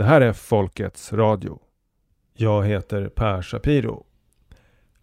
Det 0.00 0.04
här 0.04 0.20
är 0.20 0.32
Folkets 0.32 1.12
Radio. 1.12 1.58
Jag 2.32 2.64
heter 2.64 3.08
Per 3.08 3.42
Shapiro. 3.42 4.06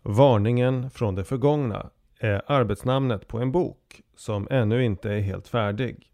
Varningen 0.01 0.89
från 0.89 1.15
det 1.15 1.23
förgångna 1.23 1.89
är 2.19 2.41
arbetsnamnet 2.45 3.27
på 3.27 3.37
en 3.39 3.51
bok 3.51 4.01
som 4.15 4.47
ännu 4.51 4.83
inte 4.83 5.11
är 5.11 5.19
helt 5.19 5.47
färdig. 5.47 6.11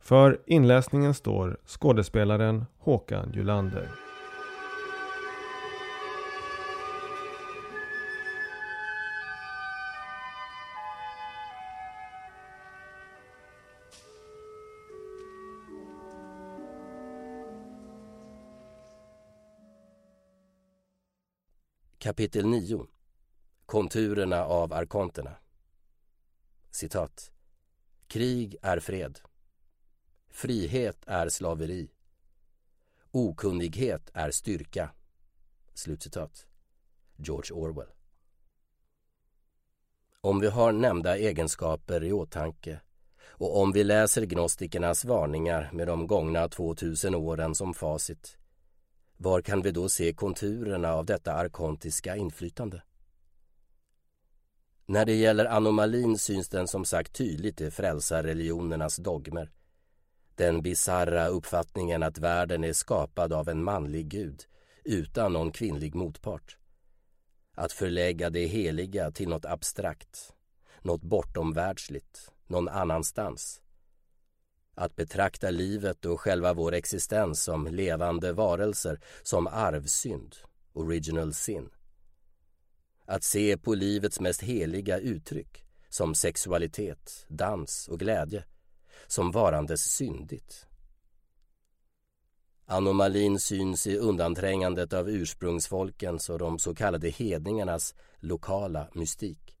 För 0.00 0.40
inläsningen 0.46 1.14
står 1.14 1.58
skådespelaren 1.66 2.64
Håkan 2.78 3.32
Julander. 3.32 3.88
Kapitel 21.98 22.46
9 22.46 22.86
Konturerna 23.66 24.44
av 24.44 24.72
arkonterna. 24.72 25.36
Citat. 26.70 27.32
Krig 28.06 28.56
är 28.62 28.80
fred. 28.80 29.20
Frihet 30.30 30.98
är 31.06 31.28
slaveri. 31.28 31.90
Okunnighet 33.10 34.10
är 34.14 34.30
styrka. 34.30 34.90
Slutcitat. 35.74 36.46
George 37.16 37.52
Orwell. 37.52 37.92
Om 40.20 40.40
vi 40.40 40.46
har 40.46 40.72
nämnda 40.72 41.18
egenskaper 41.18 42.04
i 42.04 42.12
åtanke 42.12 42.80
och 43.28 43.60
om 43.62 43.72
vi 43.72 43.84
läser 43.84 44.26
gnostikernas 44.26 45.04
varningar 45.04 45.70
med 45.72 45.86
de 45.86 46.06
gångna 46.06 46.48
2000 46.48 47.14
åren 47.14 47.54
som 47.54 47.74
facit 47.74 48.38
var 49.16 49.40
kan 49.40 49.62
vi 49.62 49.70
då 49.70 49.88
se 49.88 50.12
konturerna 50.12 50.92
av 50.92 51.06
detta 51.06 51.32
arkontiska 51.32 52.16
inflytande? 52.16 52.82
När 54.86 55.04
det 55.04 55.14
gäller 55.14 55.44
anomalin 55.44 56.18
syns 56.18 56.48
den 56.48 56.68
som 56.68 56.84
sagt 56.84 57.12
tydligt 57.12 57.60
i 57.60 57.70
frälsarreligionernas 57.70 58.96
dogmer. 58.96 59.50
Den 60.34 60.62
bizarra 60.62 61.26
uppfattningen 61.26 62.02
att 62.02 62.18
världen 62.18 62.64
är 62.64 62.72
skapad 62.72 63.32
av 63.32 63.48
en 63.48 63.62
manlig 63.62 64.08
gud 64.08 64.44
utan 64.84 65.32
någon 65.32 65.52
kvinnlig 65.52 65.94
motpart. 65.94 66.58
Att 67.54 67.72
förlägga 67.72 68.30
det 68.30 68.46
heliga 68.46 69.10
till 69.10 69.28
något 69.28 69.44
abstrakt, 69.44 70.34
något 70.82 71.02
bortomvärldsligt, 71.02 72.32
någon 72.46 72.68
annanstans 72.68 73.62
att 74.76 74.96
betrakta 74.96 75.50
livet 75.50 76.04
och 76.04 76.20
själva 76.20 76.54
vår 76.54 76.74
existens 76.74 77.42
som 77.42 77.66
levande 77.66 78.32
varelser 78.32 79.00
som 79.22 79.46
arvsynd, 79.46 80.36
original 80.72 81.34
sin. 81.34 81.70
Att 83.04 83.24
se 83.24 83.56
på 83.56 83.74
livets 83.74 84.20
mest 84.20 84.42
heliga 84.42 84.98
uttryck 84.98 85.64
som 85.88 86.14
sexualitet, 86.14 87.26
dans 87.28 87.88
och 87.88 87.98
glädje 87.98 88.44
som 89.06 89.30
varandes 89.30 89.84
syndigt. 89.84 90.66
Anomalin 92.66 93.40
syns 93.40 93.86
i 93.86 93.98
undanträngandet 93.98 94.92
av 94.92 95.10
ursprungsfolkens 95.10 96.30
och 96.30 96.38
de 96.38 96.58
så 96.58 96.74
kallade 96.74 97.08
hedningarnas 97.08 97.94
lokala 98.20 98.88
mystik 98.94 99.55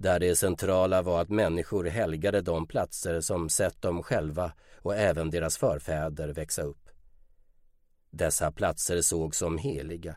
där 0.00 0.20
det 0.20 0.36
centrala 0.36 1.02
var 1.02 1.20
att 1.20 1.28
människor 1.28 1.84
helgade 1.84 2.40
de 2.40 2.66
platser 2.66 3.20
som 3.20 3.48
sett 3.48 3.82
dem 3.82 4.02
själva 4.02 4.52
och 4.76 4.96
även 4.96 5.30
deras 5.30 5.56
förfäder 5.56 6.28
växa 6.28 6.62
upp. 6.62 6.88
Dessa 8.10 8.52
platser 8.52 9.00
sågs 9.00 9.38
som 9.38 9.58
heliga 9.58 10.16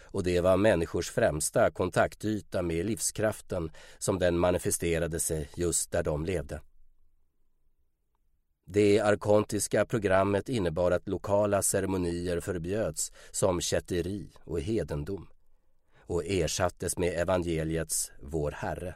och 0.00 0.22
det 0.22 0.40
var 0.40 0.56
människors 0.56 1.10
främsta 1.10 1.70
kontaktyta 1.70 2.62
med 2.62 2.86
livskraften 2.86 3.70
som 3.98 4.18
den 4.18 4.38
manifesterade 4.38 5.20
sig 5.20 5.48
just 5.56 5.92
där 5.92 6.02
de 6.02 6.24
levde. 6.24 6.60
Det 8.64 9.00
arkontiska 9.00 9.84
programmet 9.84 10.48
innebar 10.48 10.90
att 10.90 11.08
lokala 11.08 11.62
ceremonier 11.62 12.40
förbjöds 12.40 13.12
som 13.30 13.60
kätteri 13.60 14.30
och 14.44 14.60
hedendom 14.60 15.28
och 15.96 16.24
ersattes 16.24 16.98
med 16.98 17.20
evangeliets 17.20 18.12
Vår 18.22 18.50
Herre. 18.50 18.94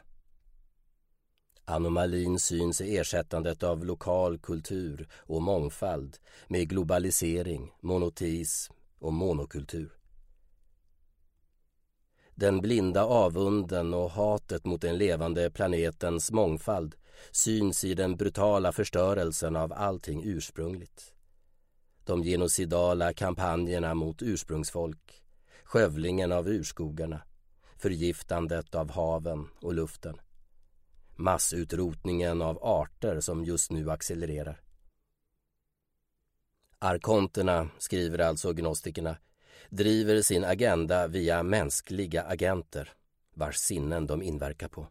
Anomalin 1.69 2.39
syns 2.39 2.81
i 2.81 2.97
ersättandet 2.97 3.63
av 3.63 3.85
lokal 3.85 4.37
kultur 4.37 5.07
och 5.13 5.41
mångfald 5.41 6.17
med 6.47 6.69
globalisering, 6.69 7.71
monoteism 7.81 8.73
och 8.99 9.13
monokultur. 9.13 9.91
Den 12.35 12.61
blinda 12.61 13.05
avunden 13.05 13.93
och 13.93 14.11
hatet 14.11 14.65
mot 14.65 14.81
den 14.81 14.97
levande 14.97 15.49
planetens 15.49 16.31
mångfald 16.31 16.95
syns 17.31 17.83
i 17.83 17.93
den 17.93 18.15
brutala 18.15 18.71
förstörelsen 18.71 19.55
av 19.55 19.73
allting 19.73 20.23
ursprungligt. 20.25 21.13
De 22.03 22.23
genocidala 22.23 23.13
kampanjerna 23.13 23.93
mot 23.93 24.21
ursprungsfolk, 24.21 25.23
skövlingen 25.63 26.31
av 26.31 26.47
urskogarna, 26.47 27.21
förgiftandet 27.77 28.75
av 28.75 28.91
haven 28.91 29.47
och 29.61 29.73
luften 29.73 30.17
massutrotningen 31.17 32.41
av 32.41 32.63
arter 32.63 33.19
som 33.19 33.45
just 33.45 33.71
nu 33.71 33.91
accelererar. 33.91 34.61
Arkonterna, 36.79 37.69
skriver 37.77 38.19
alltså 38.19 38.53
gnostikerna, 38.53 39.17
driver 39.69 40.21
sin 40.21 40.43
agenda 40.43 41.07
via 41.07 41.43
mänskliga 41.43 42.23
agenter 42.23 42.93
vars 43.33 43.57
sinnen 43.57 44.07
de 44.07 44.21
inverkar 44.21 44.67
på. 44.67 44.87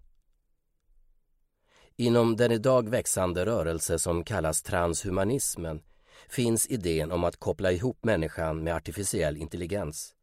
Inom 1.97 2.37
den 2.37 2.53
idag 2.53 2.89
växande 2.89 3.47
rörelse 3.47 3.99
som 3.99 4.25
kallas 4.25 4.63
transhumanismen 4.63 5.83
finns 6.29 6.67
idén 6.67 7.13
om 7.13 7.25
att 7.25 7.37
koppla 7.37 7.73
ihop 7.73 8.05
människan 8.05 8.65
med 8.65 8.75
artificiell 8.75 9.37
intelligens 9.37 10.15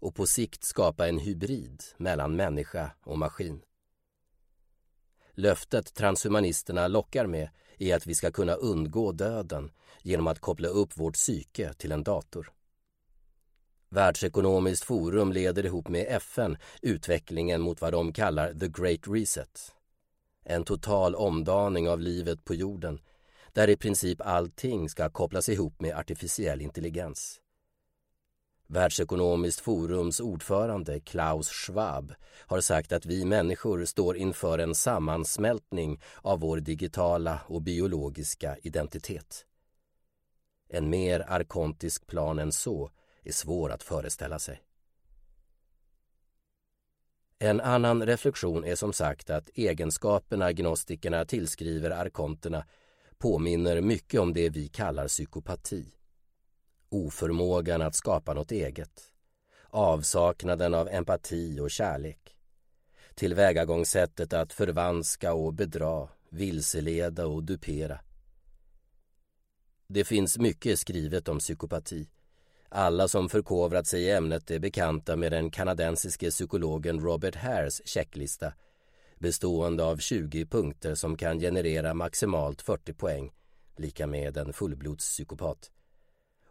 och 0.00 0.14
på 0.14 0.26
sikt 0.26 0.64
skapa 0.64 1.08
en 1.08 1.18
hybrid 1.18 1.82
mellan 1.96 2.36
människa 2.36 2.90
och 3.00 3.18
maskin. 3.18 3.62
Löftet 5.40 5.94
transhumanisterna 5.94 6.88
lockar 6.88 7.26
med 7.26 7.48
är 7.78 7.96
att 7.96 8.06
vi 8.06 8.14
ska 8.14 8.30
kunna 8.30 8.54
undgå 8.54 9.12
döden 9.12 9.70
genom 10.02 10.26
att 10.26 10.38
koppla 10.38 10.68
upp 10.68 10.98
vårt 10.98 11.14
psyke 11.14 11.72
till 11.72 11.92
en 11.92 12.02
dator. 12.02 12.52
Världsekonomiskt 13.90 14.84
forum 14.84 15.32
leder 15.32 15.66
ihop 15.66 15.88
med 15.88 16.06
FN 16.08 16.56
utvecklingen 16.82 17.60
mot 17.60 17.80
vad 17.80 17.92
de 17.92 18.12
kallar 18.12 18.54
the 18.54 18.68
great 18.68 19.00
reset. 19.06 19.72
En 20.44 20.64
total 20.64 21.14
omdaning 21.14 21.88
av 21.88 22.00
livet 22.00 22.44
på 22.44 22.54
jorden 22.54 23.00
där 23.52 23.68
i 23.68 23.76
princip 23.76 24.20
allting 24.20 24.88
ska 24.88 25.10
kopplas 25.10 25.48
ihop 25.48 25.80
med 25.80 25.96
artificiell 25.96 26.62
intelligens. 26.62 27.40
Världsekonomiskt 28.72 29.60
forums 29.60 30.20
ordförande 30.20 31.00
Klaus 31.00 31.48
Schwab 31.48 32.14
har 32.46 32.60
sagt 32.60 32.92
att 32.92 33.06
vi 33.06 33.24
människor 33.24 33.84
står 33.84 34.16
inför 34.16 34.58
en 34.58 34.74
sammansmältning 34.74 36.00
av 36.22 36.40
vår 36.40 36.56
digitala 36.56 37.40
och 37.46 37.62
biologiska 37.62 38.56
identitet. 38.62 39.46
En 40.68 40.90
mer 40.90 41.24
arkontisk 41.28 42.06
plan 42.06 42.38
än 42.38 42.52
så 42.52 42.90
är 43.22 43.32
svår 43.32 43.72
att 43.72 43.82
föreställa 43.82 44.38
sig. 44.38 44.62
En 47.38 47.60
annan 47.60 48.06
reflektion 48.06 48.64
är 48.64 48.74
som 48.74 48.92
sagt 48.92 49.30
att 49.30 49.50
egenskaperna 49.54 50.52
gnostikerna 50.52 51.24
tillskriver 51.24 51.90
arkonterna 51.90 52.64
påminner 53.18 53.80
mycket 53.80 54.20
om 54.20 54.32
det 54.32 54.48
vi 54.48 54.68
kallar 54.68 55.08
psykopati 55.08 55.94
oförmågan 56.90 57.82
att 57.82 57.94
skapa 57.94 58.34
något 58.34 58.52
eget, 58.52 59.02
avsaknaden 59.68 60.74
av 60.74 60.88
empati 60.88 61.60
och 61.60 61.70
kärlek, 61.70 62.36
tillvägagångssättet 63.14 64.32
att 64.32 64.52
förvanska 64.52 65.34
och 65.34 65.54
bedra, 65.54 66.08
vilseleda 66.28 67.26
och 67.26 67.44
dupera. 67.44 68.00
Det 69.86 70.04
finns 70.04 70.38
mycket 70.38 70.78
skrivet 70.78 71.28
om 71.28 71.38
psykopati. 71.38 72.08
Alla 72.68 73.08
som 73.08 73.28
förkovrat 73.28 73.86
sig 73.86 74.02
i 74.02 74.10
ämnet 74.10 74.50
är 74.50 74.58
bekanta 74.58 75.16
med 75.16 75.32
den 75.32 75.50
kanadensiske 75.50 76.30
psykologen 76.30 77.00
Robert 77.00 77.34
Hares 77.34 77.88
checklista 77.88 78.52
bestående 79.18 79.84
av 79.84 79.96
20 79.96 80.46
punkter 80.46 80.94
som 80.94 81.16
kan 81.16 81.40
generera 81.40 81.94
maximalt 81.94 82.62
40 82.62 82.92
poäng, 82.92 83.32
lika 83.76 84.06
med 84.06 84.36
en 84.36 84.52
fullblodspsykopat 84.52 85.70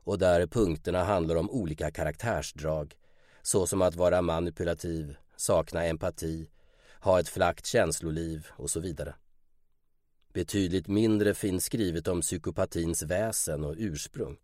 och 0.03 0.19
där 0.19 0.47
punkterna 0.47 1.03
handlar 1.03 1.35
om 1.35 1.49
olika 1.49 1.91
karaktärsdrag 1.91 2.95
såsom 3.41 3.81
att 3.81 3.95
vara 3.95 4.21
manipulativ, 4.21 5.15
sakna 5.35 5.85
empati, 5.85 6.49
ha 7.01 7.19
ett 7.19 7.29
flackt 7.29 7.65
känsloliv 7.65 8.47
och 8.49 8.69
så 8.69 8.79
vidare. 8.79 9.15
Betydligt 10.33 10.87
mindre 10.87 11.33
finns 11.33 11.65
skrivet 11.65 12.07
om 12.07 12.21
psykopatins 12.21 13.03
väsen 13.03 13.63
och 13.63 13.75
ursprung. 13.77 14.37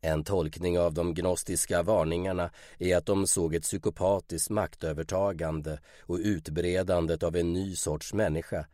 En 0.00 0.24
tolkning 0.24 0.78
av 0.78 0.94
de 0.94 1.14
gnostiska 1.14 1.82
varningarna 1.82 2.50
är 2.78 2.96
att 2.96 3.06
de 3.06 3.26
såg 3.26 3.54
ett 3.54 3.62
psykopatiskt 3.62 4.50
maktövertagande 4.50 5.80
och 6.00 6.18
utbredandet 6.18 7.22
av 7.22 7.36
en 7.36 7.52
ny 7.52 7.76
sorts 7.76 8.14
människa 8.14 8.66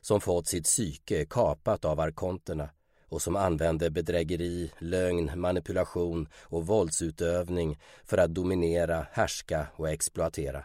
som 0.00 0.20
fått 0.20 0.46
sitt 0.46 0.64
psyke 0.64 1.26
kapat 1.26 1.84
av 1.84 2.00
arkonterna 2.00 2.70
och 3.08 3.22
som 3.22 3.36
använde 3.36 3.90
bedrägeri, 3.90 4.72
lögn, 4.78 5.40
manipulation 5.40 6.28
och 6.40 6.66
våldsutövning 6.66 7.78
för 8.04 8.18
att 8.18 8.34
dominera, 8.34 9.06
härska 9.12 9.66
och 9.76 9.88
exploatera. 9.88 10.64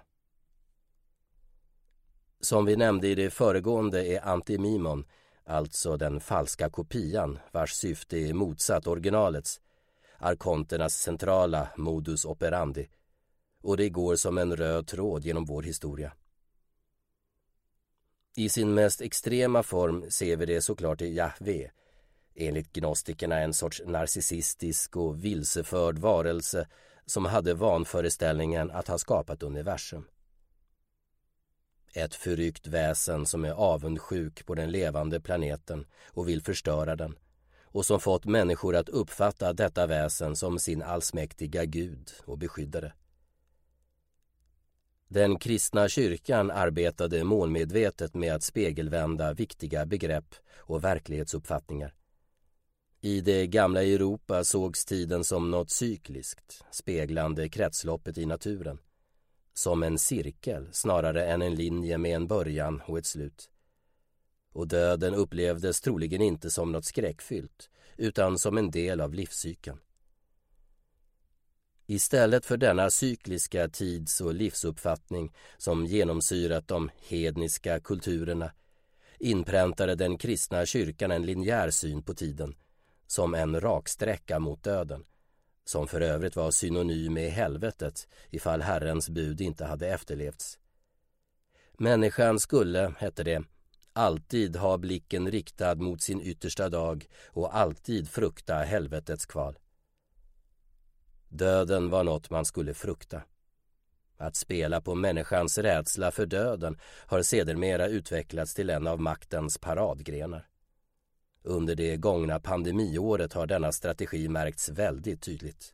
Som 2.39 2.65
vi 2.65 2.75
nämnde 2.75 3.07
i 3.07 3.15
det 3.15 3.29
föregående 3.29 4.07
är 4.07 4.27
antimimon, 4.27 5.05
alltså 5.45 5.97
den 5.97 6.19
falska 6.19 6.69
kopian 6.69 7.39
vars 7.51 7.73
syfte 7.73 8.17
är 8.17 8.33
motsatt 8.33 8.87
originalets, 8.87 9.61
arkonternas 10.17 10.93
centrala 10.93 11.67
modus 11.77 12.25
operandi 12.25 12.87
och 13.63 13.77
det 13.77 13.89
går 13.89 14.15
som 14.15 14.37
en 14.37 14.55
röd 14.55 14.87
tråd 14.87 15.25
genom 15.25 15.45
vår 15.45 15.63
historia. 15.63 16.13
I 18.35 18.49
sin 18.49 18.73
mest 18.73 19.01
extrema 19.01 19.63
form 19.63 20.11
ser 20.11 20.37
vi 20.37 20.45
det 20.45 20.61
såklart 20.61 21.01
i 21.01 21.13
Jahve, 21.13 21.71
enligt 22.35 22.73
gnostikerna 22.73 23.39
en 23.39 23.53
sorts 23.53 23.81
narcissistisk 23.85 24.97
och 24.97 25.25
vilseförd 25.25 25.97
varelse 25.97 26.67
som 27.05 27.25
hade 27.25 27.53
vanföreställningen 27.53 28.71
att 28.71 28.87
ha 28.87 28.97
skapat 28.97 29.43
universum. 29.43 30.07
Ett 31.93 32.15
förryckt 32.15 32.67
väsen 32.67 33.25
som 33.25 33.45
är 33.45 33.51
avundsjuk 33.51 34.45
på 34.45 34.55
den 34.55 34.71
levande 34.71 35.21
planeten 35.21 35.85
och 36.07 36.29
vill 36.29 36.41
förstöra 36.41 36.95
den 36.95 37.15
och 37.73 37.85
som 37.85 37.99
fått 37.99 38.25
människor 38.25 38.75
att 38.75 38.89
uppfatta 38.89 39.53
detta 39.53 39.87
väsen 39.87 40.35
som 40.35 40.59
sin 40.59 40.81
allsmäktiga 40.81 41.65
gud 41.65 42.11
och 42.25 42.37
beskyddare. 42.37 42.93
Den 45.07 45.39
kristna 45.39 45.89
kyrkan 45.89 46.51
arbetade 46.51 47.23
målmedvetet 47.23 48.13
med 48.13 48.33
att 48.35 48.43
spegelvända 48.43 49.33
viktiga 49.33 49.85
begrepp 49.85 50.35
och 50.57 50.83
verklighetsuppfattningar. 50.83 51.93
I 53.05 53.21
det 53.21 53.47
gamla 53.47 53.83
Europa 53.83 54.43
sågs 54.43 54.85
tiden 54.85 55.23
som 55.23 55.51
något 55.51 55.71
cykliskt, 55.71 56.63
speglande 56.71 57.49
kretsloppet 57.49 58.17
i 58.17 58.25
naturen. 58.25 58.77
Som 59.53 59.83
en 59.83 59.97
cirkel 59.97 60.67
snarare 60.71 61.25
än 61.25 61.41
en 61.41 61.55
linje 61.55 61.97
med 61.97 62.15
en 62.15 62.27
början 62.27 62.81
och 62.85 62.97
ett 62.97 63.05
slut. 63.05 63.49
Och 64.53 64.67
döden 64.67 65.13
upplevdes 65.13 65.81
troligen 65.81 66.21
inte 66.21 66.49
som 66.49 66.71
något 66.71 66.85
skräckfyllt, 66.85 67.69
utan 67.97 68.37
som 68.37 68.57
en 68.57 68.71
del 68.71 69.01
av 69.01 69.13
livscykeln. 69.13 69.77
Istället 71.85 72.45
för 72.45 72.57
denna 72.57 72.89
cykliska 72.89 73.69
tids 73.69 74.21
och 74.21 74.33
livsuppfattning 74.33 75.33
som 75.57 75.85
genomsyrat 75.85 76.67
de 76.67 76.89
hedniska 77.09 77.79
kulturerna 77.79 78.51
inpräntade 79.19 79.95
den 79.95 80.17
kristna 80.17 80.65
kyrkan 80.65 81.11
en 81.11 81.25
linjär 81.25 81.69
syn 81.69 82.03
på 82.03 82.13
tiden 82.13 82.55
som 83.07 83.35
en 83.35 83.61
raksträcka 83.61 84.39
mot 84.39 84.63
döden 84.63 85.05
som 85.65 85.87
för 85.87 86.01
övrigt 86.01 86.35
var 86.35 86.51
synonym 86.51 87.13
med 87.13 87.31
helvetet 87.31 88.07
ifall 88.29 88.61
Herrens 88.61 89.09
bud 89.09 89.41
inte 89.41 89.65
hade 89.65 89.87
efterlevts. 89.87 90.59
Människan 91.77 92.39
skulle, 92.39 92.93
hette 92.97 93.23
det, 93.23 93.43
alltid 93.93 94.55
ha 94.55 94.77
blicken 94.77 95.31
riktad 95.31 95.75
mot 95.75 96.01
sin 96.01 96.21
yttersta 96.21 96.69
dag 96.69 97.05
och 97.27 97.57
alltid 97.57 98.09
frukta 98.09 98.55
helvetets 98.55 99.25
kval. 99.25 99.59
Döden 101.29 101.89
var 101.89 102.03
något 102.03 102.29
man 102.29 102.45
skulle 102.45 102.73
frukta. 102.73 103.21
Att 104.17 104.35
spela 104.35 104.81
på 104.81 104.95
människans 104.95 105.57
rädsla 105.57 106.11
för 106.11 106.25
döden 106.25 106.77
har 107.05 107.21
sedermera 107.21 107.87
utvecklats 107.87 108.53
till 108.53 108.69
en 108.69 108.87
av 108.87 109.01
maktens 109.01 109.57
paradgrenar. 109.57 110.47
Under 111.43 111.75
det 111.75 111.97
gångna 111.97 112.39
pandemiåret 112.39 113.33
har 113.33 113.47
denna 113.47 113.71
strategi 113.71 114.27
märkts 114.29 114.69
väldigt 114.69 115.21
tydligt. 115.21 115.73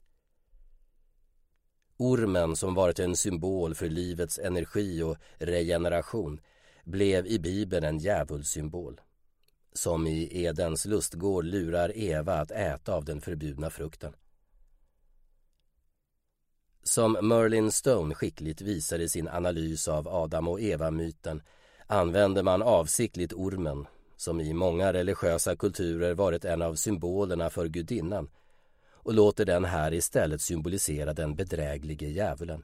Ormen 1.98 2.56
som 2.56 2.74
varit 2.74 3.00
en 3.00 3.16
symbol 3.16 3.76
för 3.76 3.90
livets 3.90 4.40
energi 4.40 5.02
och 5.04 5.18
regeneration 5.38 6.42
blev 6.84 7.28
i 7.28 7.40
Bibeln 7.40 7.86
en 7.86 7.98
djävulssymbol. 7.98 9.02
Som 9.74 10.08
i 10.08 10.44
Edens 10.44 10.86
lustgård 10.86 11.46
lurar 11.46 11.98
Eva 11.98 12.34
att 12.34 12.52
äta 12.52 12.94
av 12.94 13.06
den 13.06 13.22
förbjudna 13.22 13.70
frukten. 13.70 14.16
Som 16.84 17.18
Merlin 17.22 17.72
Stone 17.72 18.16
skickligt 18.16 18.62
visar 18.62 19.00
i 19.00 19.10
sin 19.10 19.28
analys 19.28 19.88
av 19.88 20.08
Adam 20.08 20.48
och 20.48 20.62
Eva-myten 20.62 21.42
använder 21.88 22.44
man 22.44 22.62
avsiktligt 22.62 23.34
ormen 23.34 23.86
som 24.20 24.42
i 24.42 24.54
många 24.54 24.94
religiösa 24.94 25.56
kulturer 25.56 26.14
varit 26.14 26.46
en 26.46 26.62
av 26.62 26.76
symbolerna 26.76 27.50
för 27.50 27.68
gudinnan 27.68 28.30
och 28.92 29.14
låter 29.14 29.46
den 29.46 29.66
här 29.66 29.94
istället 29.94 30.42
symbolisera 30.42 31.14
den 31.14 31.36
bedräglige 31.36 32.08
djävulen. 32.08 32.64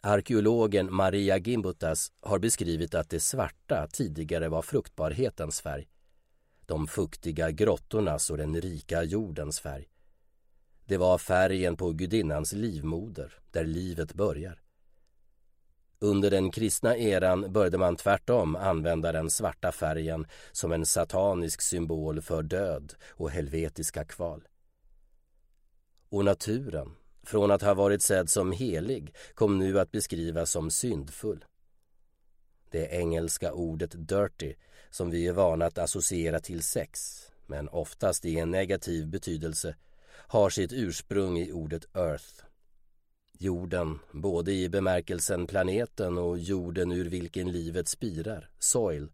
Arkeologen 0.00 0.94
Maria 0.94 1.38
Gimbutas 1.38 2.12
har 2.20 2.38
beskrivit 2.38 2.94
att 2.94 3.10
det 3.10 3.20
svarta 3.20 3.86
tidigare 3.92 4.48
var 4.48 4.62
fruktbarhetens 4.62 5.60
färg, 5.60 5.88
de 6.66 6.86
fuktiga 6.86 7.50
grottornas 7.50 8.30
och 8.30 8.36
den 8.36 8.60
rika 8.60 9.02
jordens 9.02 9.60
färg. 9.60 9.88
Det 10.86 10.96
var 10.96 11.18
färgen 11.18 11.76
på 11.76 11.92
gudinnans 11.92 12.52
livmoder, 12.52 13.38
där 13.50 13.64
livet 13.64 14.14
börjar. 14.14 14.67
Under 16.00 16.30
den 16.30 16.50
kristna 16.50 16.96
eran 16.96 17.52
började 17.52 17.78
man 17.78 17.96
tvärtom 17.96 18.56
använda 18.56 19.12
den 19.12 19.30
svarta 19.30 19.72
färgen 19.72 20.26
som 20.52 20.72
en 20.72 20.86
satanisk 20.86 21.62
symbol 21.62 22.20
för 22.20 22.42
död 22.42 22.94
och 23.08 23.30
helvetiska 23.30 24.04
kval. 24.04 24.48
Och 26.08 26.24
naturen, 26.24 26.94
från 27.22 27.50
att 27.50 27.62
ha 27.62 27.74
varit 27.74 28.02
sedd 28.02 28.30
som 28.30 28.52
helig, 28.52 29.14
kom 29.34 29.58
nu 29.58 29.80
att 29.80 29.90
beskrivas 29.90 30.50
som 30.50 30.70
syndfull. 30.70 31.44
Det 32.70 32.88
engelska 32.88 33.52
ordet 33.52 34.08
dirty, 34.08 34.54
som 34.90 35.10
vi 35.10 35.26
är 35.26 35.32
vana 35.32 35.66
att 35.66 35.78
associera 35.78 36.40
till 36.40 36.62
sex, 36.62 37.22
men 37.46 37.68
oftast 37.68 38.24
i 38.24 38.38
en 38.38 38.50
negativ 38.50 39.06
betydelse, 39.06 39.76
har 40.10 40.50
sitt 40.50 40.72
ursprung 40.72 41.38
i 41.38 41.52
ordet 41.52 41.96
earth 41.96 42.47
Jorden, 43.38 43.98
både 44.12 44.52
i 44.52 44.68
bemärkelsen 44.68 45.46
planeten 45.46 46.18
och 46.18 46.38
jorden 46.38 46.92
ur 46.92 47.08
vilken 47.08 47.52
livet 47.52 47.88
spirar, 47.88 48.50
soil, 48.58 49.08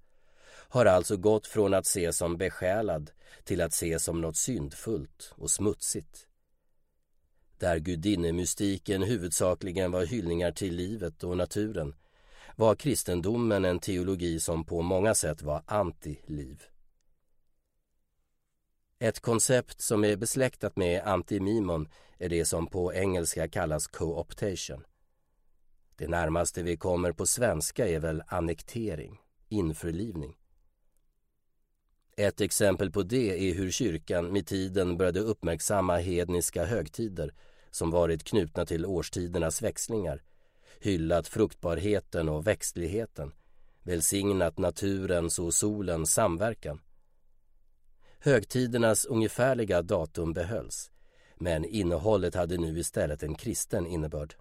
har 0.69 0.87
alltså 0.87 1.16
gått 1.16 1.47
från 1.47 1.75
att 1.75 1.87
ses 1.87 2.16
som 2.16 2.37
besjälad 2.37 3.11
till 3.45 3.61
att 3.61 3.73
ses 3.73 4.04
som 4.04 4.21
något 4.21 4.37
syndfullt 4.37 5.33
och 5.37 5.50
smutsigt. 5.50 6.26
Där 7.59 7.78
gudinnemystiken 7.78 9.02
huvudsakligen 9.02 9.90
var 9.90 10.07
hyllningar 10.07 10.52
till 10.52 10.75
livet 10.75 11.25
och 11.25 11.37
naturen 11.37 11.95
var 12.57 12.75
kristendomen 12.75 13.64
en 13.64 13.78
teologi 13.78 14.40
som 14.40 14.64
på 14.64 14.83
många 14.83 15.14
sätt 15.14 15.43
var 15.43 15.62
anti-liv. 15.66 16.62
Ett 19.05 19.21
koncept 19.21 19.81
som 19.81 20.05
är 20.05 20.17
besläktat 20.17 20.77
med 20.77 21.03
antimimon 21.03 21.89
är 22.19 22.29
det 22.29 22.45
som 22.45 22.67
på 22.67 22.95
engelska 22.95 23.49
kallas 23.49 23.87
co-optation. 23.87 24.85
Det 25.97 26.09
närmaste 26.09 26.63
vi 26.63 26.77
kommer 26.77 27.13
på 27.13 27.27
svenska 27.27 27.89
är 27.89 27.99
väl 27.99 28.23
annektering, 28.27 29.21
införlivning. 29.49 30.37
Ett 32.17 32.41
exempel 32.41 32.91
på 32.91 33.03
det 33.03 33.51
är 33.51 33.55
hur 33.55 33.71
kyrkan 33.71 34.33
med 34.33 34.47
tiden 34.47 34.97
började 34.97 35.21
uppmärksamma 35.21 35.97
hedniska 35.97 36.65
högtider 36.65 37.35
som 37.71 37.91
varit 37.91 38.25
knutna 38.25 38.67
till 38.67 38.87
årstidernas 38.87 39.63
växlingar, 39.63 40.23
hyllat 40.81 41.29
fruktbarheten 41.29 42.29
och 42.29 42.47
växtligheten, 42.47 43.33
välsignat 43.83 44.59
naturens 44.59 45.39
och 45.39 45.55
solens 45.55 46.13
samverkan 46.13 46.81
Högtidernas 48.25 49.04
ungefärliga 49.04 49.83
datum 49.83 50.33
behölls, 50.33 50.90
men 51.37 51.64
innehållet 51.64 52.35
hade 52.35 52.57
nu 52.57 52.78
istället 52.78 53.23
en 53.23 53.35
kristen 53.35 53.87
innebörd. 53.87 54.35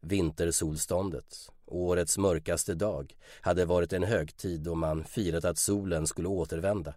Vintersolståndet, 0.00 1.50
årets 1.66 2.18
mörkaste 2.18 2.74
dag, 2.74 3.16
hade 3.40 3.64
varit 3.64 3.92
en 3.92 4.02
högtid 4.02 4.60
då 4.60 4.74
man 4.74 5.04
firat 5.04 5.44
att 5.44 5.58
solen 5.58 6.06
skulle 6.06 6.28
återvända. 6.28 6.94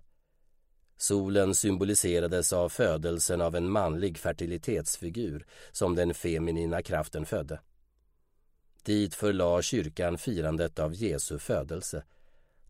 Solen 0.98 1.56
symboliserades 1.56 2.54
av 2.54 2.70
födelsen 2.70 3.42
av 3.42 3.56
en 3.56 3.70
manlig 3.70 4.18
fertilitetsfigur 4.18 5.46
som 5.72 5.96
den 5.96 6.14
feminina 6.14 6.82
kraften 6.82 7.26
födde. 7.26 7.60
Dit 8.84 9.16
förlade 9.16 9.64
kyrkan 9.64 10.18
firandet 10.18 10.80
av 10.80 10.94
Jesu 10.94 11.40
födelse 11.40 12.04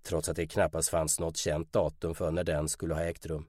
trots 0.03 0.29
att 0.29 0.36
det 0.36 0.48
knappast 0.48 0.89
fanns 0.89 1.20
något 1.20 1.38
känt 1.38 1.74
datum 1.74 2.15
för 2.15 2.32
när 2.32 2.44
den 2.44 2.70
skulle 2.70 2.94
ha 2.94 3.01
ägt 3.01 3.25
rum. 3.25 3.46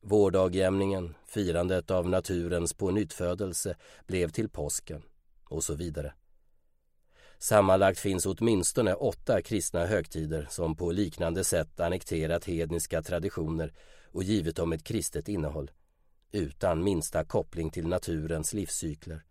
Vårdagjämningen, 0.00 1.14
firandet 1.26 1.90
av 1.90 2.08
naturens 2.08 2.74
pånyttfödelse 2.74 3.76
blev 4.06 4.28
till 4.28 4.48
påsken 4.48 5.02
och 5.44 5.64
så 5.64 5.74
vidare. 5.74 6.14
Sammanlagt 7.38 7.98
finns 7.98 8.26
åtminstone 8.26 8.94
åtta 8.94 9.42
kristna 9.42 9.86
högtider 9.86 10.46
som 10.50 10.76
på 10.76 10.92
liknande 10.92 11.44
sätt 11.44 11.80
annekterat 11.80 12.44
hedniska 12.44 13.02
traditioner 13.02 13.72
och 14.12 14.22
givit 14.22 14.56
dem 14.56 14.72
ett 14.72 14.84
kristet 14.84 15.28
innehåll 15.28 15.70
utan 16.32 16.84
minsta 16.84 17.24
koppling 17.24 17.70
till 17.70 17.88
naturens 17.88 18.52
livscykler 18.52 19.22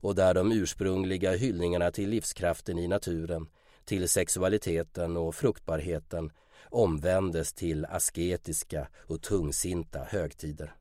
och 0.00 0.14
där 0.14 0.34
de 0.34 0.52
ursprungliga 0.52 1.32
hyllningarna 1.32 1.90
till 1.90 2.08
livskraften 2.08 2.78
i 2.78 2.88
naturen, 2.88 3.46
till 3.88 4.08
sexualiteten 4.08 5.16
och 5.16 5.34
fruktbarheten 5.34 6.30
omvändes 6.70 7.52
till 7.52 7.84
asketiska 7.84 8.88
och 9.06 9.22
tungsinta 9.22 10.04
högtider. 10.08 10.74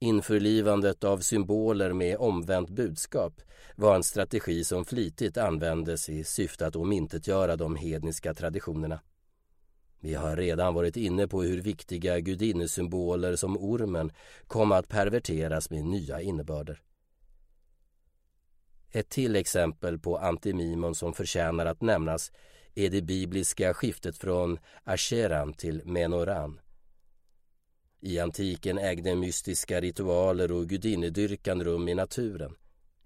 Införlivandet 0.00 1.04
av 1.04 1.18
symboler 1.18 1.92
med 1.92 2.16
omvänt 2.16 2.70
budskap 2.70 3.40
var 3.76 3.94
en 3.94 4.02
strategi 4.02 4.64
som 4.64 4.84
flitigt 4.84 5.36
användes 5.36 6.08
i 6.08 6.24
syfte 6.24 6.66
att 6.66 6.76
omintetgöra 6.76 7.56
de 7.56 7.76
hedniska 7.76 8.34
traditionerna. 8.34 9.00
Vi 10.00 10.14
har 10.14 10.36
redan 10.36 10.74
varit 10.74 10.96
inne 10.96 11.28
på 11.28 11.42
hur 11.42 11.62
viktiga 11.62 12.20
gudinnesymboler 12.20 13.36
som 13.36 13.56
ormen 13.56 14.12
kom 14.46 14.72
att 14.72 14.88
perverteras 14.88 15.70
med 15.70 15.84
nya 15.84 16.20
innebörder. 16.20 16.82
Ett 18.92 19.08
till 19.08 19.36
exempel 19.36 19.98
på 19.98 20.18
antimimon 20.18 20.94
som 20.94 21.14
förtjänar 21.14 21.66
att 21.66 21.80
nämnas 21.80 22.32
är 22.74 22.90
det 22.90 23.02
bibliska 23.02 23.74
skiftet 23.74 24.18
från 24.18 24.58
Asheran 24.84 25.52
till 25.54 25.82
Menoran. 25.84 26.60
I 28.00 28.18
antiken 28.18 28.78
ägde 28.78 29.14
mystiska 29.14 29.80
ritualer 29.80 30.52
och 30.52 30.68
gudinnedyrkan 30.68 31.64
rum 31.64 31.88
i 31.88 31.94
naturen, 31.94 32.54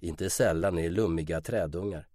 inte 0.00 0.30
sällan 0.30 0.78
i 0.78 0.88
lummiga 0.88 1.40
trädungar. 1.40 2.08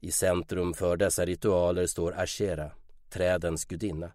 I 0.00 0.12
centrum 0.12 0.74
för 0.74 0.96
dessa 0.96 1.26
ritualer 1.26 1.86
står 1.86 2.20
Ashera, 2.20 2.70
trädens 3.10 3.64
gudinna. 3.64 4.12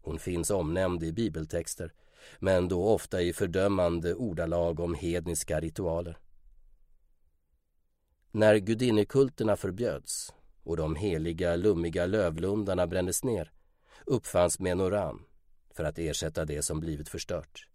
Hon 0.00 0.18
finns 0.18 0.50
omnämnd 0.50 1.02
i 1.02 1.12
bibeltexter, 1.12 1.92
men 2.38 2.68
då 2.68 2.84
ofta 2.84 3.22
i 3.22 3.32
fördömande 3.32 4.14
ordalag 4.14 4.80
om 4.80 4.94
hedniska 4.94 5.60
ritualer. 5.60 6.18
När 8.36 8.56
gudinnekulterna 8.56 9.56
förbjöds 9.56 10.34
och 10.62 10.76
de 10.76 10.96
heliga 10.96 11.56
lummiga 11.56 12.06
lövlundarna 12.06 12.86
brändes 12.86 13.24
ner 13.24 13.52
uppfanns 14.06 14.58
menoran 14.58 15.22
för 15.74 15.84
att 15.84 15.98
ersätta 15.98 16.44
det 16.44 16.62
som 16.62 16.80
blivit 16.80 17.08
förstört. 17.08 17.68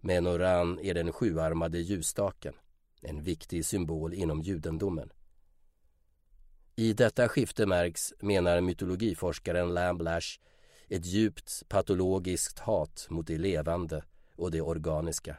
Menoran 0.00 0.78
är 0.78 0.94
den 0.94 1.12
sjuarmade 1.12 1.78
ljusstaken, 1.78 2.54
en 3.02 3.22
viktig 3.22 3.64
symbol 3.64 4.14
inom 4.14 4.42
judendomen. 4.42 5.12
I 6.76 6.92
detta 6.92 7.28
skifte 7.28 7.66
märks, 7.66 8.14
menar 8.20 8.60
mytologiforskaren 8.60 9.74
Lamblash 9.74 10.40
ett 10.88 11.06
djupt 11.06 11.62
patologiskt 11.68 12.58
hat 12.58 13.06
mot 13.10 13.26
det 13.26 13.38
levande 13.38 14.04
och 14.36 14.50
det 14.50 14.60
organiska. 14.60 15.36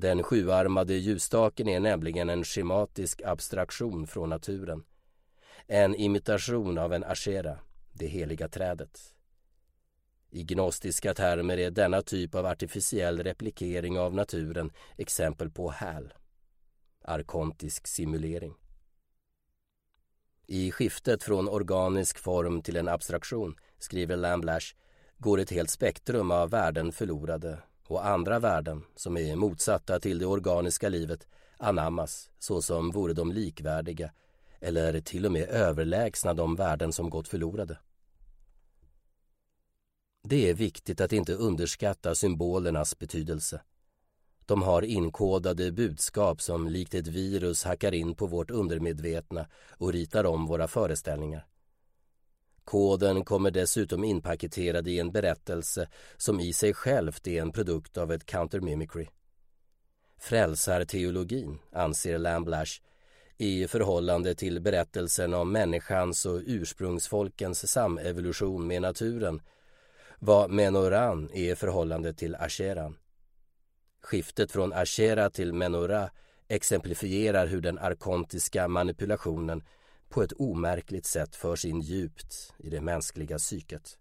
Den 0.00 0.22
sjuarmade 0.22 0.94
ljusstaken 0.94 1.68
är 1.68 1.80
nämligen 1.80 2.30
en 2.30 2.44
schematisk 2.44 3.22
abstraktion 3.22 4.06
från 4.06 4.28
naturen. 4.28 4.84
En 5.66 5.94
imitation 5.94 6.78
av 6.78 6.92
en 6.92 7.04
ashera, 7.04 7.58
det 7.92 8.06
heliga 8.06 8.48
trädet. 8.48 9.14
I 10.30 10.42
gnostiska 10.42 11.14
termer 11.14 11.58
är 11.58 11.70
denna 11.70 12.02
typ 12.02 12.34
av 12.34 12.46
artificiell 12.46 13.22
replikering 13.22 13.98
av 13.98 14.14
naturen 14.14 14.72
exempel 14.96 15.50
på 15.50 15.70
häl, 15.70 16.14
arkontisk 17.04 17.86
simulering. 17.86 18.54
I 20.46 20.70
skiftet 20.70 21.22
från 21.22 21.48
organisk 21.48 22.18
form 22.18 22.62
till 22.62 22.76
en 22.76 22.88
abstraktion, 22.88 23.56
skriver 23.78 24.16
Lamblash, 24.16 24.74
går 25.16 25.40
ett 25.40 25.50
helt 25.50 25.70
spektrum 25.70 26.30
av 26.30 26.50
värden 26.50 26.92
förlorade 26.92 27.62
och 27.88 28.06
andra 28.06 28.38
värden 28.38 28.82
som 28.94 29.16
är 29.16 29.36
motsatta 29.36 30.00
till 30.00 30.18
det 30.18 30.26
organiska 30.26 30.88
livet 30.88 31.26
anammas 31.56 32.30
såsom 32.38 32.90
vore 32.90 33.12
de 33.12 33.32
likvärdiga 33.32 34.12
eller 34.60 35.00
till 35.00 35.26
och 35.26 35.32
med 35.32 35.48
överlägsna 35.48 36.34
de 36.34 36.56
värden 36.56 36.92
som 36.92 37.10
gått 37.10 37.28
förlorade. 37.28 37.78
Det 40.22 40.50
är 40.50 40.54
viktigt 40.54 41.00
att 41.00 41.12
inte 41.12 41.34
underskatta 41.34 42.14
symbolernas 42.14 42.98
betydelse. 42.98 43.62
De 44.46 44.62
har 44.62 44.82
inkodade 44.82 45.72
budskap 45.72 46.40
som 46.40 46.68
likt 46.68 46.94
ett 46.94 47.06
virus 47.06 47.64
hackar 47.64 47.94
in 47.94 48.14
på 48.14 48.26
vårt 48.26 48.50
undermedvetna 48.50 49.46
och 49.70 49.92
ritar 49.92 50.24
om 50.26 50.46
våra 50.46 50.68
föreställningar. 50.68 51.46
Koden 52.68 53.24
kommer 53.24 53.50
dessutom 53.50 54.04
inpaketerad 54.04 54.88
i 54.88 54.98
en 54.98 55.12
berättelse 55.12 55.88
som 56.16 56.40
i 56.40 56.52
sig 56.52 56.74
självt 56.74 57.26
är 57.26 57.42
en 57.42 57.52
produkt 57.52 57.98
av 57.98 58.12
ett 58.12 58.26
countermimicry. 58.26 59.06
Frälsarteologin, 60.20 61.58
anser 61.72 62.18
Lamblash, 62.18 62.80
i 63.38 63.68
förhållande 63.68 64.34
till 64.34 64.60
berättelsen 64.60 65.34
om 65.34 65.52
människans 65.52 66.26
och 66.26 66.40
ursprungsfolkens 66.46 67.70
samevolution 67.70 68.66
med 68.66 68.82
naturen 68.82 69.42
vad 70.18 70.50
Menoran 70.50 71.30
är 71.32 71.52
i 71.52 71.56
förhållande 71.56 72.14
till 72.14 72.34
Asheran. 72.34 72.96
Skiftet 74.02 74.52
från 74.52 74.72
Ashera 74.72 75.30
till 75.30 75.52
Menora 75.52 76.10
exemplifierar 76.48 77.46
hur 77.46 77.60
den 77.60 77.78
arkontiska 77.78 78.68
manipulationen 78.68 79.62
på 80.08 80.22
ett 80.22 80.32
omärkligt 80.32 81.06
sätt 81.06 81.36
förs 81.36 81.64
in 81.64 81.80
djupt 81.80 82.54
i 82.58 82.70
det 82.70 82.80
mänskliga 82.80 83.38
psyket. 83.38 83.98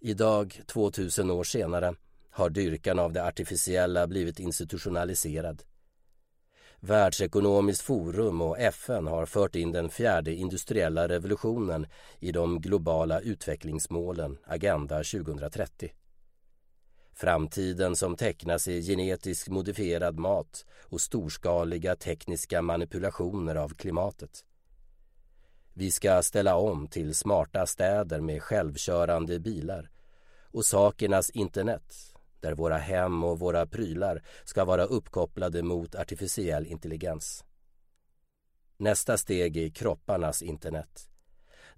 Idag, 0.00 0.60
2000 0.66 1.30
år 1.30 1.44
senare, 1.44 1.94
har 2.30 2.50
dyrkan 2.50 2.98
av 2.98 3.12
det 3.12 3.24
artificiella 3.24 4.06
blivit 4.06 4.40
institutionaliserad. 4.40 5.62
Världsekonomiskt 6.80 7.82
forum 7.82 8.40
och 8.40 8.58
FN 8.58 9.06
har 9.06 9.26
fört 9.26 9.56
in 9.56 9.72
den 9.72 9.90
fjärde 9.90 10.34
industriella 10.34 11.08
revolutionen 11.08 11.86
i 12.18 12.32
de 12.32 12.60
globala 12.60 13.20
utvecklingsmålen 13.20 14.38
Agenda 14.44 14.96
2030. 14.96 15.92
Framtiden 17.18 17.96
som 17.96 18.16
tecknas 18.16 18.68
i 18.68 18.82
genetiskt 18.82 19.48
modifierad 19.48 20.18
mat 20.18 20.66
och 20.82 21.00
storskaliga 21.00 21.96
tekniska 21.96 22.62
manipulationer 22.62 23.54
av 23.54 23.68
klimatet. 23.68 24.44
Vi 25.74 25.90
ska 25.90 26.22
ställa 26.22 26.56
om 26.56 26.88
till 26.88 27.14
smarta 27.14 27.66
städer 27.66 28.20
med 28.20 28.42
självkörande 28.42 29.40
bilar 29.40 29.90
och 30.40 30.64
sakernas 30.64 31.30
internet 31.30 31.94
där 32.40 32.54
våra 32.54 32.78
hem 32.78 33.24
och 33.24 33.38
våra 33.38 33.66
prylar 33.66 34.22
ska 34.44 34.64
vara 34.64 34.84
uppkopplade 34.84 35.62
mot 35.62 35.94
artificiell 35.94 36.66
intelligens. 36.66 37.44
Nästa 38.76 39.18
steg 39.18 39.56
är 39.56 39.68
kropparnas 39.68 40.42
internet 40.42 41.10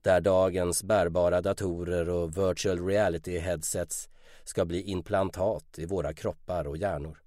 där 0.02 0.21
dagens 0.21 0.83
bärbara 0.83 1.40
datorer 1.40 2.09
och 2.09 2.37
virtual 2.37 2.87
reality 2.87 3.38
headsets 3.38 4.09
ska 4.45 4.64
bli 4.64 4.83
implantat 4.83 5.78
i 5.78 5.87
våra 5.87 6.14
kroppar 6.14 6.67
och 6.67 6.76
hjärnor. 6.76 7.23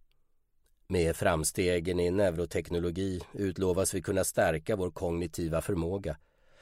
Med 0.87 1.15
framstegen 1.15 1.99
i 1.99 2.11
neuroteknologi 2.11 3.21
utlovas 3.33 3.93
vi 3.93 4.01
kunna 4.01 4.23
stärka 4.23 4.75
vår 4.75 4.91
kognitiva 4.91 5.61
förmåga 5.61 6.17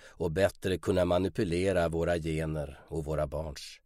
och 0.08 0.32
bättre 0.32 0.78
kunna 0.78 1.06
manipulera 1.06 1.90
våra 1.90 2.18
gener 2.18 2.80
och 2.88 3.06
våra 3.06 3.28
barns. 3.28 3.80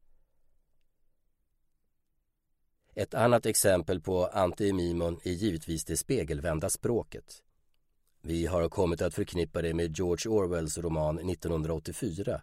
Ett 2.95 3.13
annat 3.13 3.45
exempel 3.45 4.01
på 4.01 4.25
antiimimon 4.25 5.19
är 5.23 5.31
givetvis 5.31 5.85
det 5.85 5.97
spegelvända 5.97 6.69
språket. 6.69 7.43
Vi 8.25 8.45
har 8.45 8.69
kommit 8.69 9.01
att 9.01 9.13
förknippa 9.13 9.61
det 9.61 9.73
med 9.73 9.97
George 9.97 10.31
Orwells 10.31 10.77
roman 10.77 11.29
1984 11.29 12.41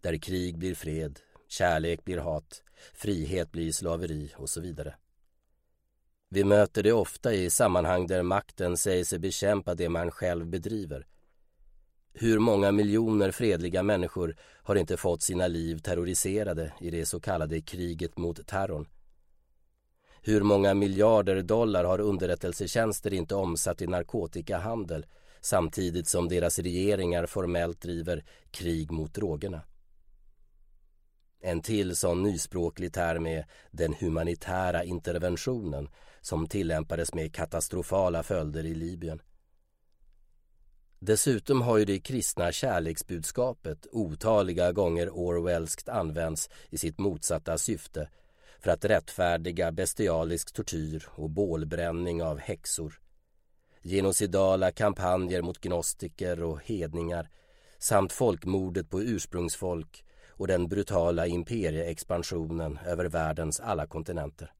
där 0.00 0.16
krig 0.16 0.58
blir 0.58 0.74
fred, 0.74 1.20
kärlek 1.48 2.04
blir 2.04 2.18
hat, 2.18 2.62
frihet 2.94 3.52
blir 3.52 3.72
slaveri 3.72 4.32
och 4.36 4.50
så 4.50 4.60
vidare. 4.60 4.94
Vi 6.28 6.44
möter 6.44 6.82
det 6.82 6.92
ofta 6.92 7.34
i 7.34 7.50
sammanhang 7.50 8.06
där 8.06 8.22
makten 8.22 8.76
säger 8.76 9.04
sig 9.04 9.18
bekämpa 9.18 9.74
det 9.74 9.88
man 9.88 10.10
själv 10.10 10.46
bedriver. 10.46 11.06
Hur 12.12 12.38
många 12.38 12.72
miljoner 12.72 13.30
fredliga 13.30 13.82
människor 13.82 14.36
har 14.62 14.76
inte 14.76 14.96
fått 14.96 15.22
sina 15.22 15.48
liv 15.48 15.78
terroriserade 15.78 16.72
i 16.80 16.90
det 16.90 17.06
så 17.06 17.20
kallade 17.20 17.60
kriget 17.60 18.18
mot 18.18 18.46
terrorn? 18.46 18.88
Hur 20.22 20.42
många 20.42 20.74
miljarder 20.74 21.42
dollar 21.42 21.84
har 21.84 22.00
underrättelsetjänster 22.00 23.12
inte 23.12 23.34
omsatt 23.34 23.82
i 23.82 23.86
narkotikahandel 23.86 25.06
samtidigt 25.42 26.08
som 26.08 26.28
deras 26.28 26.58
regeringar 26.58 27.26
formellt 27.26 27.80
driver 27.80 28.24
krig 28.50 28.90
mot 28.90 29.14
drogerna? 29.14 29.62
En 31.40 31.62
till 31.62 31.96
sån 31.96 32.22
nyspråklig 32.22 32.92
term 32.92 33.26
är 33.26 33.46
den 33.70 33.94
humanitära 33.94 34.84
interventionen 34.84 35.88
som 36.20 36.46
tillämpades 36.46 37.14
med 37.14 37.34
katastrofala 37.34 38.22
följder 38.22 38.66
i 38.66 38.74
Libyen. 38.74 39.22
Dessutom 40.98 41.62
har 41.62 41.78
ju 41.78 41.84
det 41.84 42.00
kristna 42.00 42.52
kärleksbudskapet 42.52 43.86
otaliga 43.92 44.72
gånger 44.72 45.10
Orwellskt 45.10 45.88
använts 45.88 46.50
i 46.70 46.78
sitt 46.78 46.98
motsatta 46.98 47.58
syfte 47.58 48.08
för 48.60 48.70
att 48.70 48.84
rättfärdiga 48.84 49.72
bestialisk 49.72 50.52
tortyr 50.52 51.08
och 51.10 51.30
bålbränning 51.30 52.22
av 52.22 52.38
häxor. 52.38 53.00
Genocidala 53.82 54.72
kampanjer 54.72 55.42
mot 55.42 55.58
gnostiker 55.58 56.42
och 56.42 56.62
hedningar 56.62 57.28
samt 57.78 58.12
folkmordet 58.12 58.90
på 58.90 59.02
ursprungsfolk 59.02 60.04
och 60.28 60.46
den 60.46 60.68
brutala 60.68 61.26
imperieexpansionen 61.26 62.78
över 62.86 63.04
världens 63.04 63.60
alla 63.60 63.86
kontinenter. 63.86 64.52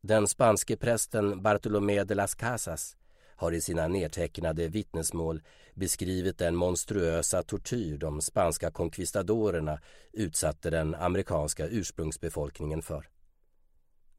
Den 0.00 0.28
spanske 0.28 0.76
prästen 0.76 1.42
Bartolomé 1.42 2.04
de 2.04 2.14
las 2.14 2.34
Casas 2.34 2.96
har 3.36 3.52
i 3.52 3.60
sina 3.60 3.88
nedtecknade 3.88 4.68
vittnesmål 4.68 5.42
beskrivit 5.74 6.38
den 6.38 6.56
monstruösa 6.56 7.42
tortyr 7.42 7.98
de 7.98 8.20
spanska 8.20 8.70
konkvistadorerna 8.70 9.80
utsatte 10.12 10.70
den 10.70 10.94
amerikanska 10.94 11.66
ursprungsbefolkningen 11.66 12.82
för. 12.82 13.13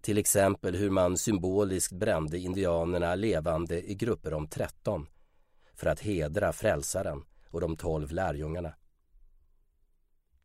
Till 0.05 0.17
exempel 0.17 0.75
hur 0.75 0.89
man 0.89 1.17
symboliskt 1.17 1.93
brände 1.93 2.37
indianerna 2.37 3.15
levande 3.15 3.91
i 3.91 3.95
grupper 3.95 4.33
om 4.33 4.47
13 4.47 5.07
för 5.73 5.87
att 5.87 5.99
hedra 5.99 6.53
frälsaren 6.53 7.23
och 7.49 7.61
de 7.61 7.77
tolv 7.77 8.11
lärjungarna. 8.11 8.73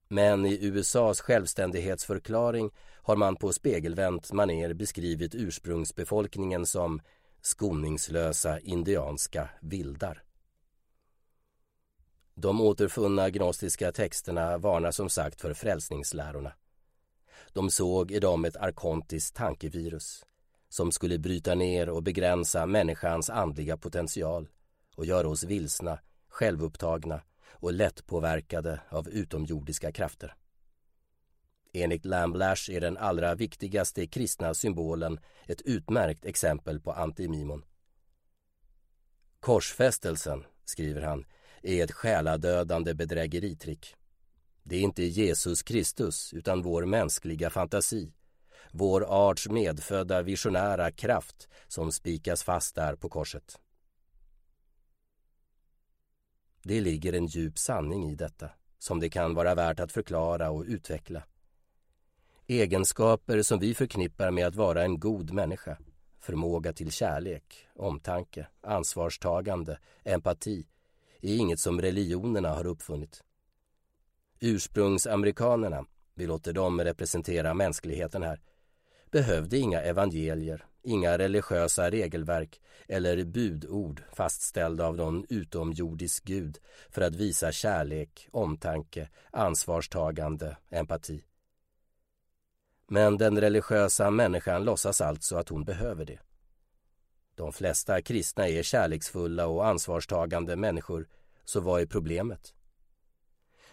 Men 0.08 0.46
i 0.46 0.66
USAs 0.66 1.20
självständighetsförklaring 1.20 2.70
har 3.02 3.16
man 3.16 3.36
på 3.36 3.52
spegelvänt 3.52 4.32
maner 4.32 4.74
beskrivit 4.74 5.34
ursprungsbefolkningen 5.34 6.66
som 6.66 7.00
skoningslösa 7.40 8.60
indianska 8.60 9.48
vildar. 9.60 10.22
De 12.34 12.60
återfunna 12.60 13.30
gnostiska 13.30 13.92
texterna 13.92 14.58
varnar 14.58 14.90
som 14.90 15.08
sagt 15.08 15.40
för 15.40 15.54
frälsningslärorna. 15.54 16.52
De 17.52 17.70
såg 17.70 18.10
i 18.10 18.20
dem 18.20 18.44
ett 18.44 18.56
arkontiskt 18.56 19.36
tankevirus 19.36 20.24
som 20.68 20.92
skulle 20.92 21.18
bryta 21.18 21.54
ner 21.54 21.88
och 21.88 22.02
begränsa 22.02 22.66
människans 22.66 23.30
andliga 23.30 23.76
potential 23.76 24.48
och 24.96 25.06
göra 25.06 25.28
oss 25.28 25.44
vilsna, 25.44 25.98
självupptagna 26.28 27.22
och 27.50 27.72
lättpåverkade 27.72 28.80
av 28.88 29.08
utomjordiska 29.08 29.92
krafter. 29.92 30.34
Enligt 31.72 32.04
Lamblash 32.04 32.70
är 32.70 32.80
den 32.80 32.96
allra 32.96 33.34
viktigaste 33.34 34.06
kristna 34.06 34.54
symbolen 34.54 35.20
ett 35.46 35.62
utmärkt 35.62 36.24
exempel 36.24 36.80
på 36.80 36.92
antimimon. 36.92 37.64
Korsfästelsen, 39.40 40.44
skriver 40.64 41.02
han, 41.02 41.24
är 41.62 41.84
ett 41.84 41.92
själadödande 41.92 42.94
bedrägeritrick. 42.94 43.96
Det 44.70 44.76
är 44.76 44.80
inte 44.80 45.02
Jesus 45.02 45.62
Kristus 45.62 46.34
utan 46.34 46.62
vår 46.62 46.84
mänskliga 46.84 47.50
fantasi, 47.50 48.12
vår 48.72 49.04
arts 49.08 49.48
medfödda 49.48 50.22
visionära 50.22 50.90
kraft 50.90 51.48
som 51.68 51.92
spikas 51.92 52.42
fast 52.42 52.74
där 52.74 52.96
på 52.96 53.08
korset. 53.08 53.58
Det 56.62 56.80
ligger 56.80 57.12
en 57.12 57.26
djup 57.26 57.58
sanning 57.58 58.10
i 58.10 58.14
detta, 58.14 58.50
som 58.78 59.00
det 59.00 59.08
kan 59.08 59.34
vara 59.34 59.54
värt 59.54 59.80
att 59.80 59.92
förklara 59.92 60.50
och 60.50 60.64
utveckla. 60.66 61.22
Egenskaper 62.46 63.42
som 63.42 63.58
vi 63.58 63.74
förknippar 63.74 64.30
med 64.30 64.46
att 64.46 64.54
vara 64.54 64.84
en 64.84 65.00
god 65.00 65.30
människa. 65.30 65.78
Förmåga 66.18 66.72
till 66.72 66.92
kärlek, 66.92 67.68
omtanke, 67.74 68.46
ansvarstagande, 68.60 69.78
empati 70.04 70.66
är 71.20 71.36
inget 71.36 71.60
som 71.60 71.80
religionerna 71.80 72.48
har 72.48 72.66
uppfunnit. 72.66 73.24
Ursprungsamerikanerna, 74.40 75.84
vi 76.14 76.26
låter 76.26 76.52
dem 76.52 76.80
representera 76.80 77.54
mänskligheten 77.54 78.22
här, 78.22 78.40
behövde 79.10 79.58
inga 79.58 79.82
evangelier, 79.82 80.64
inga 80.82 81.18
religiösa 81.18 81.90
regelverk 81.90 82.60
eller 82.88 83.24
budord 83.24 84.02
fastställda 84.12 84.86
av 84.86 84.96
någon 84.96 85.26
utomjordisk 85.28 86.24
gud 86.24 86.58
för 86.90 87.02
att 87.02 87.14
visa 87.14 87.52
kärlek, 87.52 88.28
omtanke, 88.30 89.08
ansvarstagande, 89.30 90.56
empati. 90.70 91.24
Men 92.88 93.18
den 93.18 93.40
religiösa 93.40 94.10
människan 94.10 94.64
låtsas 94.64 95.00
alltså 95.00 95.36
att 95.36 95.48
hon 95.48 95.64
behöver 95.64 96.04
det. 96.04 96.18
De 97.34 97.52
flesta 97.52 98.02
kristna 98.02 98.48
är 98.48 98.62
kärleksfulla 98.62 99.46
och 99.46 99.66
ansvarstagande 99.66 100.56
människor, 100.56 101.08
så 101.44 101.60
vad 101.60 101.82
är 101.82 101.86
problemet? 101.86 102.54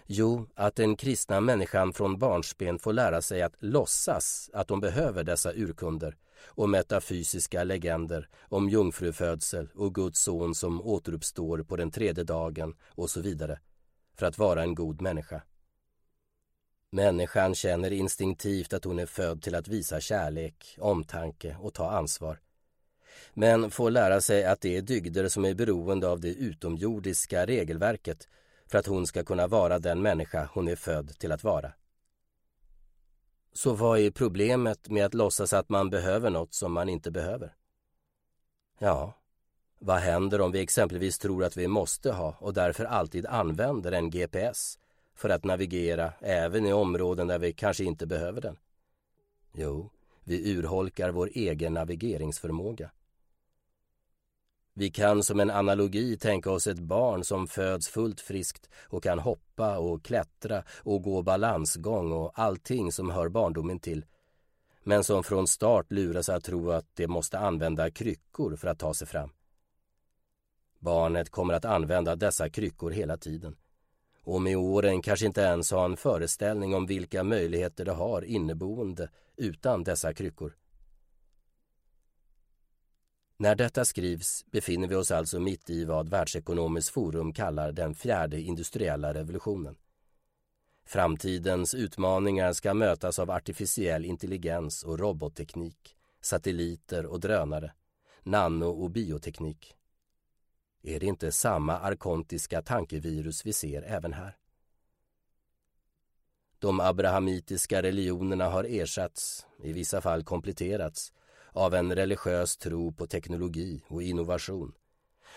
Jo, 0.09 0.47
att 0.55 0.75
den 0.75 0.95
kristna 0.95 1.41
människan 1.41 1.93
från 1.93 2.17
barnsben 2.17 2.79
får 2.79 2.93
lära 2.93 3.21
sig 3.21 3.41
att 3.41 3.55
låtsas 3.59 4.49
att 4.53 4.67
de 4.67 4.79
behöver 4.79 5.23
dessa 5.23 5.53
urkunder 5.53 6.17
och 6.45 6.69
metafysiska 6.69 7.63
legender 7.63 8.29
om 8.41 8.69
jungfrufödsel 8.69 9.69
och 9.75 9.95
Guds 9.95 10.19
son 10.19 10.55
som 10.55 10.81
återuppstår 10.81 11.63
på 11.63 11.75
den 11.75 11.91
tredje 11.91 12.23
dagen 12.23 12.75
och 12.85 13.09
så 13.09 13.21
vidare, 13.21 13.59
för 14.15 14.25
att 14.25 14.37
vara 14.37 14.63
en 14.63 14.75
god 14.75 15.01
människa. 15.01 15.41
Människan 16.91 17.55
känner 17.55 17.91
instinktivt 17.91 18.73
att 18.73 18.83
hon 18.83 18.99
är 18.99 19.05
född 19.05 19.41
till 19.41 19.55
att 19.55 19.67
visa 19.67 20.01
kärlek, 20.01 20.77
omtanke 20.79 21.57
och 21.59 21.73
ta 21.73 21.89
ansvar. 21.89 22.39
Men 23.33 23.71
får 23.71 23.91
lära 23.91 24.21
sig 24.21 24.45
att 24.45 24.61
det 24.61 24.77
är 24.77 24.81
dygder 24.81 25.27
som 25.27 25.45
är 25.45 25.53
beroende 25.53 26.07
av 26.07 26.19
det 26.19 26.33
utomjordiska 26.33 27.45
regelverket 27.45 28.27
för 28.67 28.77
att 28.77 28.87
hon 28.87 29.07
ska 29.07 29.23
kunna 29.23 29.47
vara 29.47 29.79
den 29.79 30.01
människa 30.01 30.49
hon 30.53 30.67
är 30.67 30.75
född 30.75 31.19
till 31.19 31.31
att 31.31 31.43
vara. 31.43 31.73
Så 33.53 33.73
vad 33.73 33.99
är 33.99 34.11
problemet 34.11 34.89
med 34.89 35.05
att 35.05 35.13
låtsas 35.13 35.53
att 35.53 35.69
man 35.69 35.89
behöver 35.89 36.29
något 36.29 36.53
som 36.53 36.73
man 36.73 36.89
inte 36.89 37.11
behöver? 37.11 37.55
Ja, 38.79 39.13
vad 39.79 39.97
händer 39.97 40.41
om 40.41 40.51
vi 40.51 40.59
exempelvis 40.59 41.17
tror 41.17 41.43
att 41.43 41.57
vi 41.57 41.67
måste 41.67 42.11
ha 42.11 42.35
och 42.39 42.53
därför 42.53 42.85
alltid 42.85 43.25
använder 43.25 43.91
en 43.91 44.09
GPS 44.09 44.79
för 45.15 45.29
att 45.29 45.43
navigera 45.43 46.13
även 46.19 46.65
i 46.65 46.73
områden 46.73 47.27
där 47.27 47.39
vi 47.39 47.53
kanske 47.53 47.83
inte 47.83 48.07
behöver 48.07 48.41
den? 48.41 48.57
Jo, 49.53 49.89
vi 50.23 50.53
urholkar 50.53 51.09
vår 51.09 51.29
egen 51.33 51.73
navigeringsförmåga. 51.73 52.91
Vi 54.79 54.89
kan 54.89 55.23
som 55.23 55.39
en 55.39 55.49
analogi 55.49 56.17
tänka 56.17 56.51
oss 56.51 56.67
ett 56.67 56.79
barn 56.79 57.23
som 57.23 57.47
föds 57.47 57.87
fullt 57.87 58.21
friskt 58.21 58.69
och 58.83 59.03
kan 59.03 59.19
hoppa 59.19 59.77
och 59.77 60.05
klättra 60.05 60.63
och 60.83 61.01
gå 61.01 61.21
balansgång 61.21 62.11
och 62.11 62.31
allting 62.39 62.91
som 62.91 63.09
hör 63.09 63.29
barndomen 63.29 63.79
till 63.79 64.05
men 64.83 65.03
som 65.03 65.23
från 65.23 65.47
start 65.47 65.91
luras 65.91 66.29
att 66.29 66.43
tro 66.43 66.71
att 66.71 66.85
det 66.93 67.07
måste 67.07 67.39
använda 67.39 67.91
kryckor 67.91 68.55
för 68.55 68.67
att 68.67 68.79
ta 68.79 68.93
sig 68.93 69.07
fram. 69.07 69.29
Barnet 70.79 71.29
kommer 71.29 71.53
att 71.53 71.65
använda 71.65 72.15
dessa 72.15 72.49
kryckor 72.49 72.91
hela 72.91 73.17
tiden 73.17 73.55
och 74.23 74.41
med 74.41 74.57
åren 74.57 75.01
kanske 75.01 75.25
inte 75.25 75.41
ens 75.41 75.71
ha 75.71 75.85
en 75.85 75.97
föreställning 75.97 76.75
om 76.75 76.85
vilka 76.85 77.23
möjligheter 77.23 77.85
det 77.85 77.93
har 77.93 78.21
inneboende 78.21 79.09
utan 79.35 79.83
dessa 79.83 80.13
kryckor. 80.13 80.55
När 83.39 83.55
detta 83.55 83.85
skrivs 83.85 84.45
befinner 84.51 84.87
vi 84.87 84.95
oss 84.95 85.11
alltså 85.11 85.39
mitt 85.39 85.69
i 85.69 85.85
vad 85.85 86.09
Världsekonomiskt 86.09 86.89
forum 86.89 87.33
kallar 87.33 87.71
den 87.71 87.95
fjärde 87.95 88.41
industriella 88.41 89.13
revolutionen. 89.13 89.75
Framtidens 90.85 91.73
utmaningar 91.73 92.53
ska 92.53 92.73
mötas 92.73 93.19
av 93.19 93.31
artificiell 93.31 94.05
intelligens 94.05 94.83
och 94.83 94.99
robotteknik, 94.99 95.97
satelliter 96.21 97.05
och 97.05 97.19
drönare, 97.19 97.71
nano 98.23 98.65
och 98.65 98.91
bioteknik. 98.91 99.73
Är 100.83 100.99
det 100.99 101.05
inte 101.05 101.31
samma 101.31 101.79
arkontiska 101.79 102.61
tankevirus 102.61 103.45
vi 103.45 103.53
ser 103.53 103.81
även 103.81 104.13
här? 104.13 104.37
De 106.59 106.79
abrahamitiska 106.79 107.81
religionerna 107.81 108.49
har 108.49 108.63
ersatts, 108.63 109.45
i 109.63 109.73
vissa 109.73 110.01
fall 110.01 110.23
kompletterats, 110.23 111.13
av 111.57 111.73
en 111.73 111.95
religiös 111.95 112.57
tro 112.57 112.91
på 112.91 113.07
teknologi 113.07 113.81
och 113.87 114.03
innovation 114.03 114.73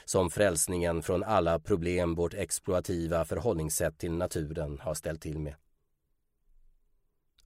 som 0.05 0.31
frälsningen 0.31 1.03
från 1.03 1.25
alla 1.25 1.59
problem 1.59 2.15
vårt 2.15 2.35
exploativa 2.35 3.25
förhållningssätt 3.25 3.99
till 3.99 4.13
naturen 4.13 4.79
har 4.79 4.95
ställt 4.95 5.23
till 5.23 5.39
med. 5.39 5.55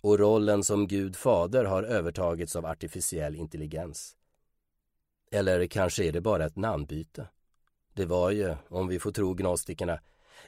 Och 0.00 0.18
rollen 0.18 0.64
som 0.64 0.88
Gud 0.88 1.16
fader 1.16 1.64
har 1.64 1.82
övertagits 1.82 2.56
av 2.56 2.66
artificiell 2.66 3.36
intelligens. 3.36 4.16
Eller 5.30 5.66
kanske 5.66 6.04
är 6.04 6.12
det 6.12 6.20
bara 6.20 6.44
ett 6.44 6.56
namnbyte? 6.56 7.28
Det 7.94 8.06
var 8.06 8.30
ju, 8.30 8.56
om 8.68 8.88
vi 8.88 8.98
får 8.98 9.12
tro 9.12 9.34
gnostikerna, 9.34 10.00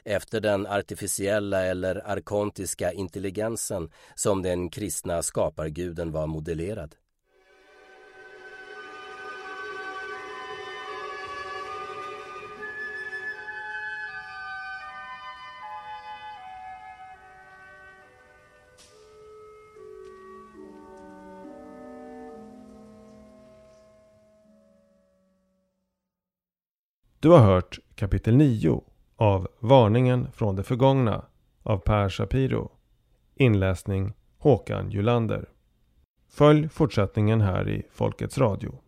efter 0.03 0.39
den 0.39 0.67
artificiella 0.67 1.65
eller 1.65 2.07
arkontiska 2.07 2.91
intelligensen 2.91 3.91
som 4.15 4.41
den 4.41 4.69
kristna 4.69 5.23
skaparguden 5.23 6.11
var 6.11 6.27
modellerad. 6.27 6.95
Du 27.19 27.29
har 27.29 27.39
hört 27.39 27.79
kapitel 27.95 28.35
9 28.35 28.81
av 29.15 29.47
Varningen 29.59 30.31
från 30.31 30.55
det 30.55 30.63
förgångna 30.63 31.25
av 31.63 31.77
Per 31.77 32.09
Shapiro. 32.09 32.71
Inläsning 33.35 34.13
Håkan 34.37 34.89
Julander. 34.91 35.49
Följ 36.29 36.69
fortsättningen 36.69 37.41
här 37.41 37.69
i 37.69 37.83
Folkets 37.91 38.37
Radio. 38.37 38.79